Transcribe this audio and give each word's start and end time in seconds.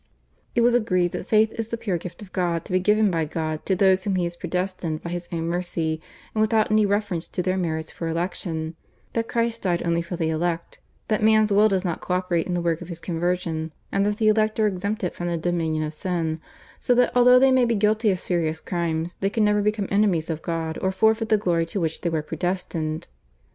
It 0.55 0.61
was 0.61 0.73
agreed 0.73 1.11
that 1.11 1.27
faith 1.27 1.51
is 1.59 1.69
the 1.69 1.77
pure 1.77 1.99
gift 1.99 2.23
of 2.23 2.33
God 2.33 2.65
to 2.65 2.71
be 2.71 2.79
given 2.79 3.11
by 3.11 3.23
God 3.25 3.63
to 3.67 3.75
those 3.75 4.03
whom 4.03 4.15
He 4.15 4.23
has 4.23 4.35
predestined 4.35 5.03
by 5.03 5.11
His 5.11 5.29
own 5.31 5.43
mercy 5.43 6.01
and 6.33 6.41
without 6.41 6.71
any 6.71 6.87
reference 6.87 7.27
to 7.29 7.43
their 7.43 7.55
merits 7.55 7.91
for 7.91 8.07
election; 8.07 8.75
that 9.13 9.27
Christ 9.27 9.61
died 9.61 9.83
only 9.85 10.01
for 10.01 10.15
the 10.15 10.31
elect; 10.31 10.79
that 11.07 11.21
man's 11.21 11.53
will 11.53 11.69
does 11.69 11.85
not 11.85 12.01
co 12.01 12.15
operate 12.15 12.47
in 12.47 12.55
the 12.55 12.63
work 12.63 12.81
of 12.81 12.87
his 12.87 12.99
conversion; 12.99 13.73
and 13.91 14.03
that 14.03 14.17
the 14.17 14.29
elect 14.29 14.59
are 14.59 14.65
exempted 14.65 15.13
from 15.13 15.27
the 15.27 15.37
dominion 15.37 15.83
of 15.83 15.93
sin, 15.93 16.41
so 16.79 16.95
that 16.95 17.11
although 17.15 17.37
they 17.37 17.51
may 17.51 17.65
be 17.65 17.75
guilty 17.75 18.09
of 18.09 18.17
serious 18.19 18.59
crimes 18.59 19.17
they 19.19 19.29
can 19.29 19.45
never 19.45 19.61
become 19.61 19.87
enemies 19.91 20.31
of 20.31 20.41
God 20.41 20.79
or 20.81 20.91
forfeit 20.91 21.29
the 21.29 21.37
glory 21.37 21.67
to 21.67 21.79
which 21.79 22.01
they 22.01 22.09
were 22.09 22.23
predestined. 22.23 23.05